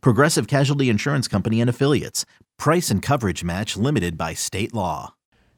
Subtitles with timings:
[0.00, 2.24] Progressive Casualty Insurance Company and Affiliates.
[2.58, 5.14] Price and coverage match limited by state law.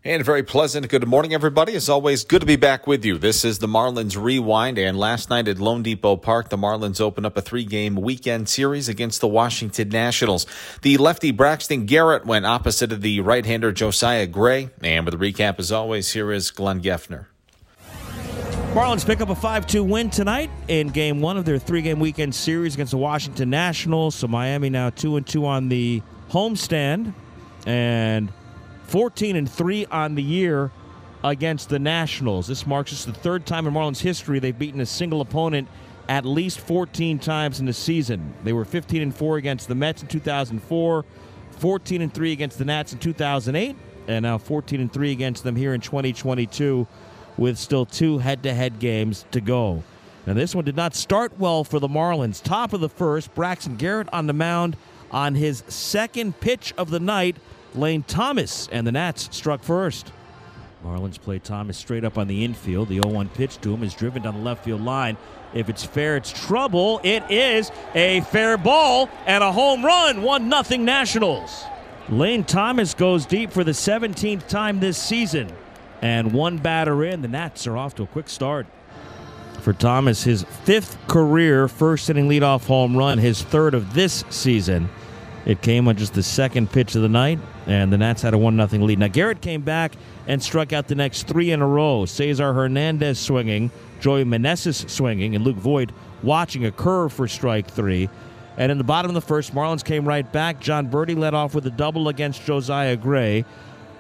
[0.07, 1.75] And very pleasant good morning, everybody.
[1.75, 3.19] As always, good to be back with you.
[3.19, 4.79] This is the Marlins Rewind.
[4.79, 8.89] And last night at loanDepot Park, the Marlins opened up a three game weekend series
[8.89, 10.47] against the Washington Nationals.
[10.83, 14.71] The lefty Braxton Garrett went opposite of the right hander Josiah Gray.
[14.81, 17.27] And with a recap, as always, here is Glenn Geffner.
[18.77, 21.99] Marlins pick up a 5 2 win tonight in game one of their three game
[21.99, 24.15] weekend series against the Washington Nationals.
[24.17, 27.15] So Miami now 2 and 2 on the homestand
[27.67, 28.31] and
[28.83, 30.73] 14 and 3 on the year
[31.25, 32.49] against the Nationals.
[32.49, 35.69] This marks just the third time in Marlins history they've beaten a single opponent
[36.11, 38.35] at least 14 times in the season.
[38.45, 41.05] They were 15 and 4 against the Mets in 2004,
[41.53, 43.75] 14 and 3 against the Nats in 2008,
[44.07, 46.87] and now 14 and 3 against them here in 2022
[47.37, 49.83] with still two head to head games to go.
[50.27, 52.43] Now, this one did not start well for the Marlins.
[52.43, 54.77] Top of the first, Braxton Garrett on the mound
[55.13, 57.37] on his second pitch of the night.
[57.75, 60.13] Lane Thomas and the Nats struck first.
[60.85, 62.89] Marlins play Thomas straight up on the infield.
[62.89, 65.17] The 0 1 pitch to him is driven down the left field line.
[65.55, 67.01] If it's fair, it's trouble.
[67.03, 70.23] It is a fair ball and a home run.
[70.23, 71.65] 1 0 Nationals.
[72.09, 75.53] Lane Thomas goes deep for the 17th time this season.
[76.03, 78.67] And one batter in, the Nats are off to a quick start.
[79.61, 84.89] For Thomas, his fifth career first inning leadoff home run, his third of this season.
[85.47, 88.39] It came on just the second pitch of the night, and the Nats had a
[88.39, 88.99] 1 0 lead.
[88.99, 89.95] Now, Garrett came back
[90.27, 92.05] and struck out the next three in a row.
[92.05, 95.91] Cesar Hernandez swinging, Joey Meneses swinging, and Luke Voit
[96.23, 98.09] watching a curve for strike three.
[98.57, 100.61] And in the bottom of the first, Marlins came right back.
[100.61, 103.45] Jon Berti led off with a double against Josiah Gray.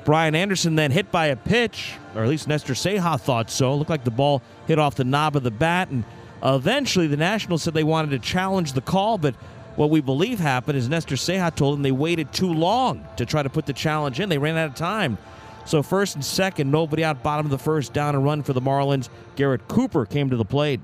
[0.06, 3.72] Brian Anderson then hit by a pitch, or at least Nestor Ceja thought so.
[3.72, 6.04] It looked like the ball hit off the knob of the bat, and
[6.44, 9.34] eventually the Nationals said they wanted to challenge the call, but
[9.74, 13.42] what we believe happened is Nestor Ceja told them they waited too long to try
[13.42, 14.28] to put the challenge in.
[14.28, 15.18] They ran out of time.
[15.64, 18.60] So first and second, nobody out, bottom of the first, down and run for the
[18.60, 19.08] Marlins.
[19.34, 20.80] Garrett Cooper came to the plate.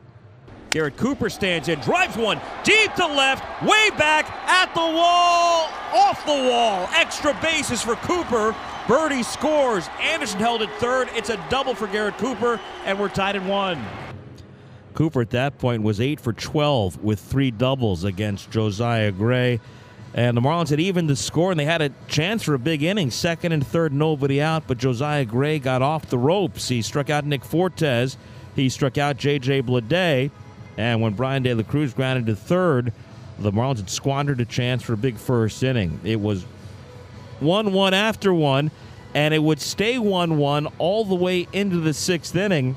[0.71, 6.27] Garrett Cooper stands in, drives one deep to left, way back at the wall, off
[6.27, 6.89] the wall.
[6.95, 8.53] Extra bases for Cooper.
[8.87, 9.89] Berti scores.
[10.01, 11.09] Anderson held it third.
[11.15, 13.85] It's a double for Garrett Cooper, and we're tied at one.
[14.95, 19.61] Cooper at that point was 8 for 12 with three doubles against Josiah Gray.
[20.15, 22.83] And the Marlins had evened the score, and they had a chance for a big
[22.83, 23.11] inning.
[23.11, 26.69] Second and third, nobody out, but Josiah Gray got off the ropes.
[26.69, 28.19] He struck out Nick Fortes.
[28.55, 29.63] He struck out J.J.
[29.63, 30.31] Bleday.
[30.77, 32.93] And when Brian De La Cruz grounded to third,
[33.39, 35.99] the Marlins had squandered a chance for a big first inning.
[36.05, 36.45] It was
[37.43, 38.71] 1 1 after one,
[39.15, 42.77] and it would stay 1 1 all the way into the sixth inning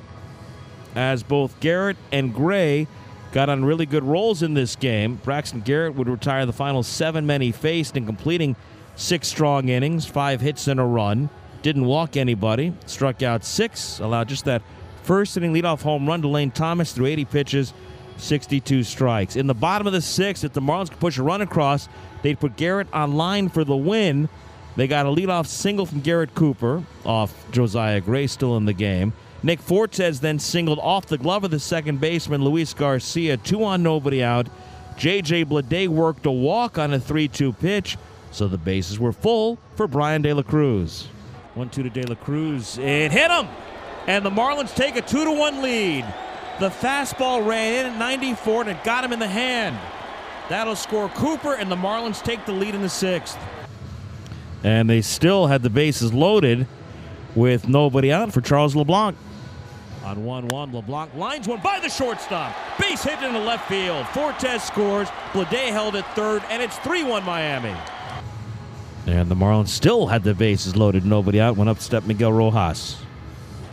[0.96, 2.88] as both Garrett and Gray
[3.32, 5.16] got on really good rolls in this game.
[5.16, 8.56] Braxton Garrett would retire the final seven men he faced in completing
[8.96, 11.30] six strong innings, five hits and a run.
[11.62, 14.62] Didn't walk anybody, struck out six, allowed just that
[15.04, 17.74] first inning leadoff home run to Lane Thomas through 80 pitches
[18.18, 19.36] 62 strikes.
[19.36, 21.90] In the bottom of the sixth, if the Marlins could push a run across,
[22.22, 24.30] they'd put Garrett on line for the win.
[24.76, 29.14] They got a leadoff single from Garrett Cooper off Josiah Gray, still in the game.
[29.42, 33.84] Nick Fortes then singled off the glove of the second baseman, Luis Garcia, two on,
[33.84, 34.48] nobody out.
[34.98, 35.46] J.J.
[35.46, 37.98] Bleday worked a walk on a 3 2 pitch,
[38.32, 41.08] so the bases were full for Brian De La Cruz.
[41.54, 42.78] 1 2 to De La Cruz.
[42.78, 43.48] It hit him!
[44.08, 46.06] And the Marlins take a 2 to 1 lead.
[46.60, 49.78] The fastball ran in at 94 and it got him in the hand.
[50.48, 53.38] That'll score Cooper, and the Marlins take the lead in the sixth.
[54.64, 56.68] And they still had the bases loaded
[57.36, 59.18] with nobody out for Charles LeBlanc.
[60.04, 62.56] On 1 1, LeBlanc lines one by the shortstop.
[62.80, 64.06] Base hit into left field.
[64.10, 65.10] Fortes scores.
[65.34, 67.76] Bleday held at third, and it's 3 1 Miami.
[69.08, 71.58] And the Marlins still had the bases loaded, nobody out.
[71.58, 72.98] Went up step Miguel Rojas.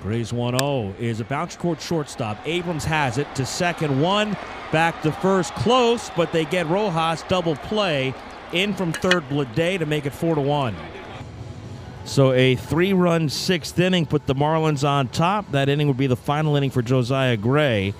[0.02, 2.38] Grays 1 0 is a bounce court shortstop.
[2.46, 4.36] Abrams has it to second one.
[4.72, 8.14] Back to first, close, but they get Rojas double play
[8.52, 10.74] in from third Bleday to make it 4 to 1.
[12.04, 15.52] So a three run sixth inning put the Marlins on top.
[15.52, 17.94] That inning would be the final inning for Josiah Gray.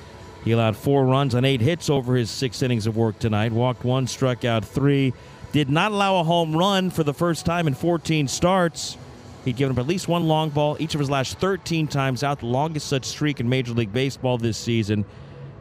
[0.44, 3.52] He allowed four runs on eight hits over his six innings of work tonight.
[3.52, 5.14] Walked one, struck out three.
[5.52, 8.96] did not allow a home run for the first time in 14 starts.
[9.44, 12.40] He'd given up at least one long ball each of his last 13 times out,
[12.40, 15.04] the longest such streak in Major League Baseball this season.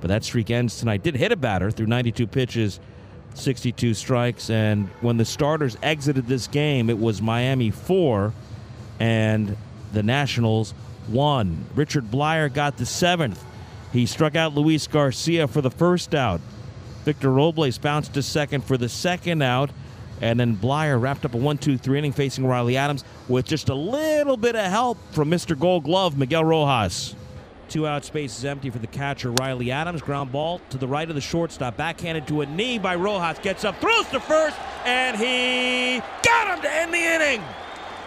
[0.02, 1.04] But that streak ends tonight.
[1.04, 2.80] Did hit a batter through 92 pitches,
[3.34, 4.50] 62 strikes.
[4.50, 8.34] And when the starters exited this game, it was Miami 4
[9.00, 9.58] and
[9.94, 10.74] the Nationals
[11.08, 11.66] 1.
[11.76, 13.44] Richard Bleier got the seventh.
[13.92, 16.42] He struck out Luis Garcia for the first out.
[17.04, 19.72] Victor Robles bounced to second for the second out.
[20.22, 23.70] And then Blyer wrapped up a 1 2 3 inning facing Riley Adams with just
[23.70, 25.58] a little bit of help from Mr.
[25.58, 27.16] Gold Glove, Miguel Rojas.
[27.72, 30.02] Two out space is empty for the catcher, Riley Adams.
[30.02, 31.78] Ground ball to the right of the shortstop.
[31.78, 33.40] Backhanded to a knee by Rojas.
[33.40, 37.42] Gets up, throws to first, and he got him to end the inning.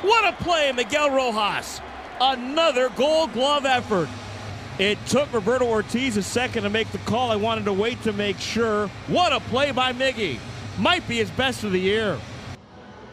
[0.02, 1.80] What a play, Miguel Rojas.
[2.20, 4.10] Another gold glove effort.
[4.78, 7.30] It took Roberto Ortiz a second to make the call.
[7.30, 8.88] I wanted to wait to make sure.
[9.06, 10.40] What a play by Miggy
[10.78, 12.18] might be his best of the year.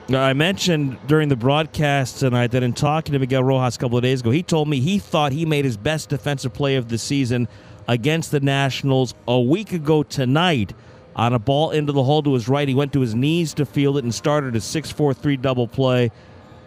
[0.10, 4.04] I mentioned during the broadcast tonight that in talking to Miguel Rojas a couple of
[4.04, 6.98] days ago, he told me he thought he made his best defensive play of the
[6.98, 7.48] season
[7.88, 10.74] against the Nationals a week ago tonight
[11.16, 12.68] on a ball into the hole to his right.
[12.68, 15.68] He went to his knees to field it and started a 6 4 3 double
[15.68, 16.12] play.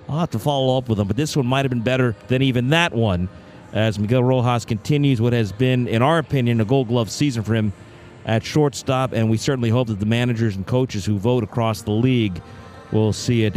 [0.09, 2.41] I'll have to follow up with him, but this one might have been better than
[2.41, 3.29] even that one
[3.75, 7.55] as Miguel Rojas continues what has been, in our opinion, a gold glove season for
[7.55, 7.73] him
[8.25, 11.91] at shortstop, and we certainly hope that the managers and coaches who vote across the
[11.91, 12.41] league
[12.93, 13.55] will see it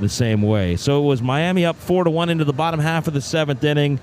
[0.00, 0.76] the same way.
[0.76, 3.62] So it was Miami up four to one into the bottom half of the seventh
[3.64, 4.00] inning.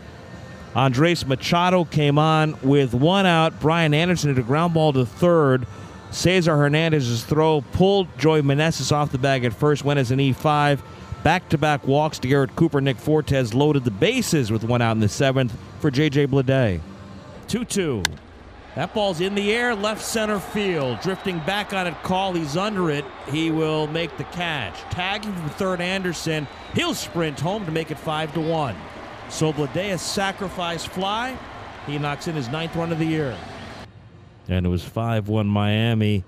[0.75, 3.60] Andres Machado came on with one out.
[3.62, 5.66] Brian Anderson hit a ground ball to third.
[6.12, 10.81] Cesar Hernandez's throw pulled Joey Meneses off the bag at first, went as an E5.
[11.24, 12.81] Back to back walks to Garrett Cooper.
[12.81, 16.28] Nick Fortes loaded the bases with one out in the seventh for J.J.
[16.28, 16.81] Bleday.
[17.48, 18.04] 2 2.
[18.75, 21.00] That ball's in the air, left center field.
[21.00, 22.33] Drifting back on it, call.
[22.33, 23.06] He's under it.
[23.30, 24.77] He will make the catch.
[24.92, 26.45] Tagging from third, Anderson.
[26.74, 28.75] He'll sprint home to make it 5 to 1.
[29.30, 31.38] So Bleday, sacrifice fly.
[31.88, 33.38] He knocks in his ninth run of the year.
[34.50, 36.25] And it was 5 1 Miami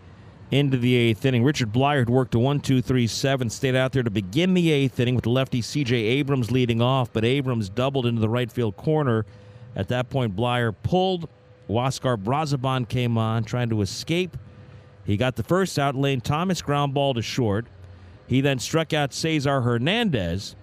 [0.50, 1.44] into the eighth inning.
[1.44, 4.72] Richard Bleier had worked a 1 2 3 7, stayed out there to begin the
[4.72, 8.50] eighth inning with the lefty CJ Abrams leading off, but Abrams doubled into the right
[8.50, 9.26] field corner.
[9.76, 11.30] At that point, Bleier pulled
[11.70, 14.38] Huascar Brazoban came on, trying to escape.
[15.06, 15.96] He got the first out.
[15.96, 17.66] Lane Thomas ground ball to short.
[18.28, 20.56] He then struck out Cesar Hernandez.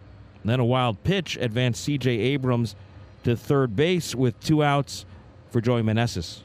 [0.45, 2.11] Then a wild pitch advanced C.J.
[2.11, 2.77] Abrams
[3.25, 5.07] to third base with two outs
[5.51, 6.41] for Joey Meneses.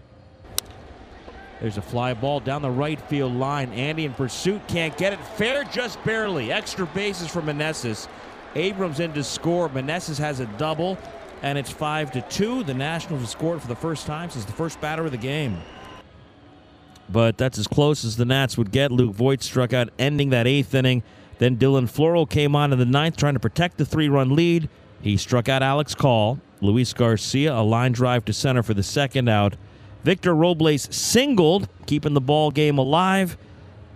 [1.59, 3.73] There's a fly ball down the right field line.
[3.73, 5.19] Andy in pursuit can't get it.
[5.35, 6.53] Fair just barely.
[6.53, 8.07] Extra bases for Meneses.
[8.55, 9.67] Abrams in to score.
[9.67, 10.97] Meneses has a double
[11.41, 12.63] and it's five to two.
[12.63, 15.57] The Nationals have scored for the first time since the first batter of the game.
[17.11, 18.91] But that's as close as the Nats would get.
[18.91, 21.01] Luke Voit struck out, ending that eighth inning.
[21.39, 24.69] Then Dylan Floro came on in the ninth, trying to protect the three-run lead.
[25.01, 26.39] He struck out Alex Call.
[26.61, 29.55] Luis Garcia, a line drive to center for the second out.
[30.03, 33.37] Victor Robles singled, keeping the ball game alive.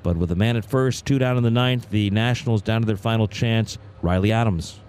[0.02, 2.88] But with a man at first, two down in the ninth, the Nationals down to
[2.88, 3.78] their final chance.
[4.02, 4.80] Riley Adams.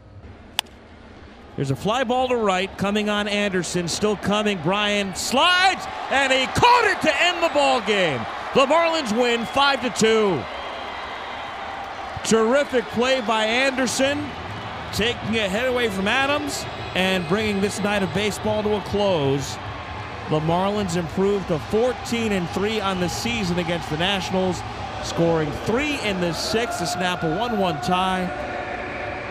[1.57, 4.59] There's a fly ball to right, coming on Anderson, still coming.
[4.65, 8.19] Brian slides, and he caught it to end the ball game.
[8.55, 10.43] The Marlins win five to two.
[12.25, 14.27] Terrific play by Anderson,
[14.93, 16.65] taking a head away from Adams
[16.97, 19.57] and bringing this night of baseball to a close.
[20.31, 24.61] The Marlins improved to 14 and 3 on the season against the Nationals,
[25.05, 28.23] scoring three in the sixth to snap a 1 1 tie,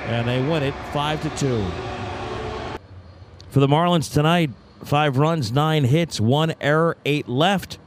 [0.08, 1.93] and they win it 5 to 2.
[3.54, 4.50] For the Marlins tonight,
[4.84, 7.78] five runs, nine hits, one error, eight left.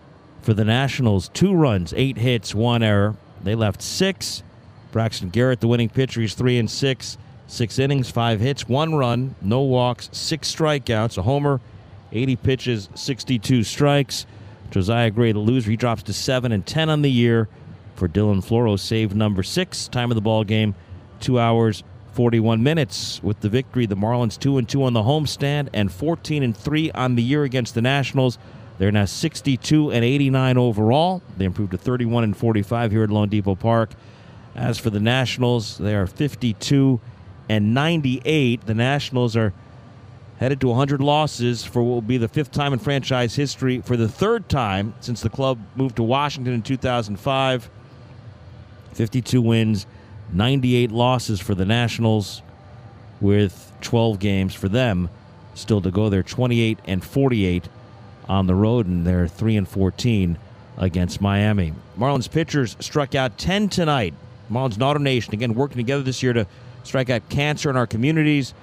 [0.41, 3.17] For the Nationals, two runs, eight hits, one error.
[3.43, 4.45] They left six.
[4.93, 7.19] Braxton Garrett, the winning pitcher, he's three and six.
[7.49, 11.61] Six innings, five hits, one run, no walks, six strikeouts, a homer,
[12.13, 14.25] 80 pitches, 62 strikes.
[14.71, 17.49] Josiah Gray, the loser, he drops to seven and 10 on the year.
[17.97, 19.89] For Dylan Floro, save number six.
[19.89, 20.77] Time of the ball game,
[21.19, 21.83] two hours,
[22.17, 23.23] 41 minutes.
[23.23, 26.91] With the victory, the Marlins 2 and 2 on the homestand and 14 and 3
[26.93, 28.39] on the year against the Nationals.
[28.79, 31.21] They're now 62 and 89 overall.
[31.37, 33.91] They improved to 31 and 45 here at loanDepot Park.
[34.55, 37.01] As for the Nationals, they are 52
[37.51, 38.65] and 98.
[38.65, 39.53] The Nationals are
[40.39, 43.99] headed to 100 losses for what will be the fifth time in franchise history for
[43.99, 47.71] the third time since the club moved to Washington in 2005.
[48.95, 49.87] 52 wins,
[50.33, 52.43] 98 losses for the Nationals,
[53.21, 55.09] with 12 games for them
[55.55, 56.09] still to go.
[56.09, 57.69] They're 28 and 48
[58.29, 60.39] on the road, and they're 3 and 14
[60.79, 61.73] against Miami.
[61.99, 64.15] Marlins pitchers struck out 10 tonight.
[64.51, 66.47] Marlins and AutoNation, again, working together this year to
[66.85, 68.55] strike out cancer in our communities.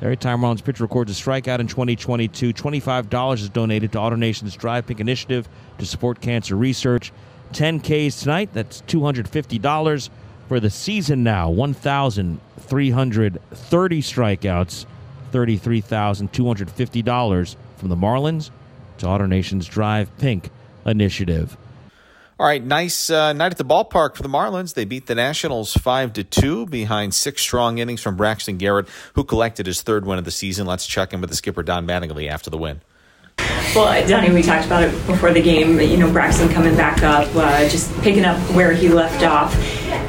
[0.00, 4.86] Every time Marlins pitcher records a strikeout in 2022, $25 is donated to AutoNation's Drive
[4.86, 5.48] Pink initiative
[5.78, 7.12] to support cancer research.
[7.52, 10.10] 10 Ks tonight, that's $250
[10.48, 11.50] for the season now.
[11.50, 14.86] 1,330 strikeouts,
[15.32, 18.50] $33,250 from the Marlins
[18.98, 20.50] to AutoNation's Drive Pink
[20.86, 21.56] initiative.
[22.40, 24.74] All right, nice uh, night at the ballpark for the Marlins.
[24.74, 29.22] They beat the Nationals five to two behind six strong innings from Braxton Garrett, who
[29.22, 30.66] collected his third win of the season.
[30.66, 32.80] Let's check in with the skipper Don Mattingly after the win.
[33.74, 35.80] Well, Donnie, we talked about it before the game.
[35.80, 39.54] You know, Braxton coming back up, uh, just picking up where he left off.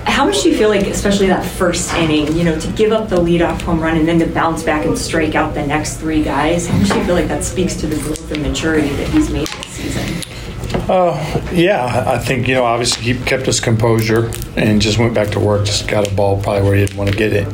[0.06, 3.10] How much do you feel like, especially that first inning, you know, to give up
[3.10, 6.24] the leadoff home run and then to bounce back and strike out the next three
[6.24, 6.68] guys?
[6.68, 9.30] How much do you feel like that speaks to the growth and maturity that he's
[9.30, 10.24] made this season?
[10.90, 12.66] Uh, yeah, I think you know.
[12.66, 15.66] Obviously, he kept his composure and just went back to work.
[15.66, 17.48] Just got a ball probably where he didn't want to get it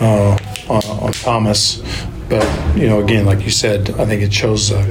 [0.00, 1.82] uh, on, on, Thomas.
[2.28, 4.86] But you know, again, like you said, I think it shows uh,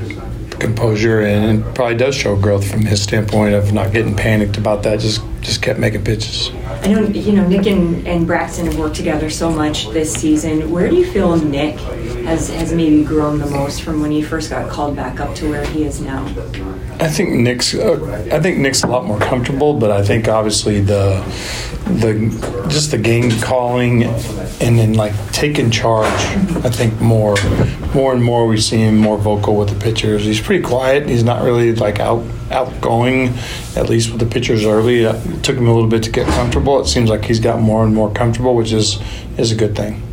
[0.60, 5.00] composure and probably does show growth from his standpoint of not getting panicked about that.
[5.00, 6.50] Just just kept making pitches.
[6.82, 10.72] I know you know Nick and, and Braxton have worked together so much this season.
[10.72, 11.76] Where do you feel Nick
[12.26, 15.50] has has maybe grown the most from when he first got called back up to
[15.50, 16.26] where he is now?
[17.00, 17.74] I think Nick's.
[17.76, 21.22] Uh, I think Nick's a lot more comfortable, but I think obviously the
[21.86, 26.14] the just the game calling and then like taking charge.
[26.64, 27.36] I think more
[27.94, 30.24] more and more we see him more vocal with the pitchers.
[30.24, 31.10] He's pretty quiet.
[31.10, 33.34] He's not really like out outgoing,
[33.76, 35.04] at least with the pitchers early.
[35.04, 36.69] It took him a little bit to get comfortable.
[36.78, 39.00] It seems like he's got more and more comfortable, which is
[39.38, 40.04] is a good thing.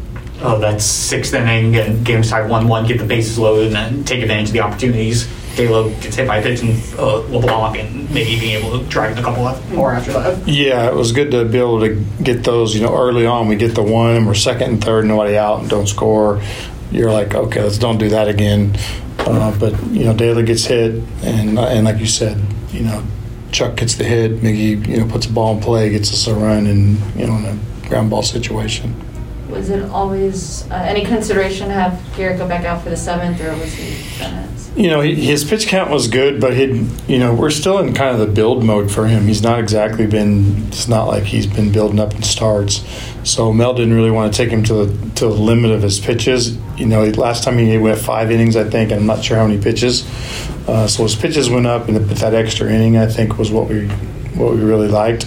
[0.41, 4.23] Oh, that's sixth inning, get games tied one-one, get the bases loaded, and then take
[4.23, 5.27] advantage of the opportunities.
[5.55, 9.13] Halo gets hit by a pitch and uh, LeBlanc, and maybe being able to drive
[9.13, 9.43] in a couple
[9.75, 10.47] more after that.
[10.47, 12.75] Yeah, it was good to be able to get those.
[12.75, 15.61] You know, early on, we get the one, and we're second and third, nobody out,
[15.61, 16.43] and don't score.
[16.91, 18.77] You're like, okay, let's don't do that again.
[19.19, 22.39] Uh, but you know, Daly gets hit, and and like you said,
[22.71, 23.03] you know,
[23.57, 24.33] Chuck gets the hit.
[24.43, 27.37] Miggy, you know, puts a ball in play, gets us a run, and you know,
[27.37, 28.95] in a ground ball situation.
[29.49, 33.41] Was it always uh, any consideration to have Garrett go back out for the seventh,
[33.41, 34.05] or was he?
[34.76, 38.11] You know, his pitch count was good, but he, you know, we're still in kind
[38.11, 39.26] of the build mode for him.
[39.26, 40.67] He's not exactly been.
[40.67, 42.85] It's not like he's been building up in starts.
[43.25, 45.99] So Mel didn't really want to take him to the to the limit of his
[45.99, 46.59] pitches.
[46.76, 49.47] You know, last time he went five innings, I think, and I'm not sure how
[49.47, 50.05] many pitches.
[50.69, 53.87] Uh, so his pitches went up, and that extra inning, I think, was what we
[54.37, 55.26] what we really liked,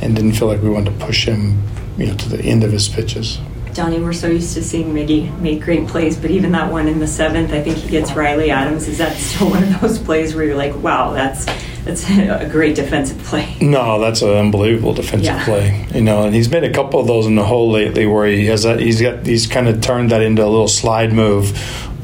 [0.00, 1.62] and didn't feel like we wanted to push him,
[1.96, 3.38] you know, to the end of his pitches.
[3.72, 6.98] Johnny, we're so used to seeing Miggy make great plays, but even that one in
[6.98, 8.86] the seventh, I think he gets Riley Adams.
[8.86, 11.46] Is that still one of those plays where you're like, wow, that's
[11.84, 13.56] that's a great defensive play?
[13.60, 15.44] No, that's an unbelievable defensive yeah.
[15.44, 15.86] play.
[15.94, 18.46] You know, and he's made a couple of those in the hole lately where he
[18.46, 18.78] has that.
[18.78, 21.56] He's got he's kind of turned that into a little slide move,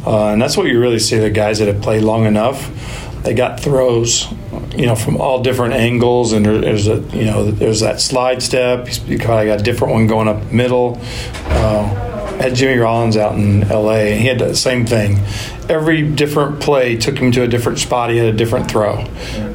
[0.07, 2.71] uh, and that's what you really see the guys that have played long enough.
[3.25, 4.33] They got throws
[4.79, 8.87] you know, from all different angles, and there's a, you know, there's that slide step.
[9.09, 10.99] You kind of got a different one going up middle.
[11.47, 11.83] Uh,
[12.39, 14.13] had Jimmy Rollins out in L.A.
[14.13, 15.19] and he had the same thing.
[15.69, 18.11] Every different play took him to a different spot.
[18.11, 18.99] He had a different throw,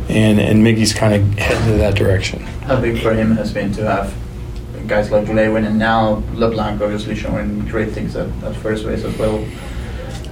[0.09, 2.41] and and Miggy's kind of heading to that direction.
[2.67, 4.13] How big for him has been to have
[4.87, 9.17] guys like Lewin and now LeBlanc obviously showing great things at, at first base as
[9.17, 9.45] well.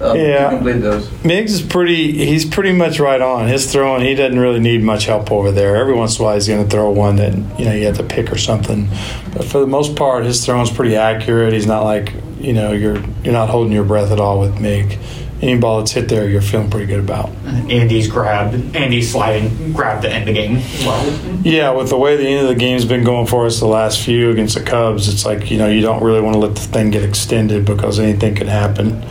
[0.02, 1.24] Um, yeah, complete those.
[1.24, 2.26] Miggs is pretty.
[2.26, 3.48] He's pretty much right on.
[3.48, 5.76] His throwing, he doesn't really need much help over there.
[5.76, 7.98] Every once in a while, he's going to throw one that you know you have
[7.98, 8.90] to pick or something.
[9.34, 11.54] But for the most part, his throwing's pretty accurate.
[11.54, 14.98] He's not like you know you're you're not holding your breath at all with Mig
[15.42, 17.30] any ball that's hit there, you're feeling pretty good about.
[17.70, 21.40] Andy's grabbed, Andy's sliding, grabbed the end of the game as well.
[21.44, 24.02] Yeah, with the way the end of the game's been going for us the last
[24.02, 26.62] few against the Cubs, it's like, you know, you don't really want to let the
[26.62, 29.04] thing get extended because anything can happen.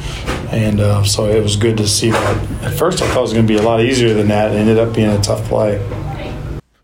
[0.53, 2.63] And uh, so it was good to see that.
[2.63, 4.53] At first, I thought it was going to be a lot easier than that.
[4.53, 5.79] It ended up being a tough play.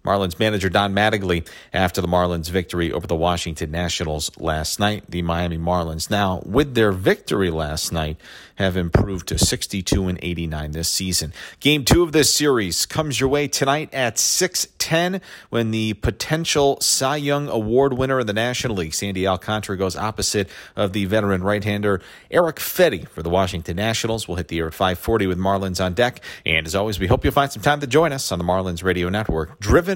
[0.07, 5.05] Marlins manager Don Mattingly after the Marlins' victory over the Washington Nationals last night.
[5.09, 8.17] The Miami Marlins now, with their victory last night,
[8.55, 11.33] have improved to 62 and 89 this season.
[11.61, 15.21] Game two of this series comes your way tonight at 6:10
[15.51, 20.49] when the potential Cy Young Award winner in the National League, Sandy Alcantara, goes opposite
[20.75, 24.27] of the veteran right-hander Erick Fedde for the Washington Nationals.
[24.27, 27.25] We'll hit the air at 5:40 with Marlins on deck, and as always, we hope
[27.25, 29.96] you'll find some time to join us on the Marlins Radio Network, driven